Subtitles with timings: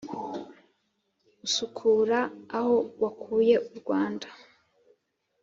[1.45, 2.19] usukura
[2.57, 4.27] aho wakuye u rwanda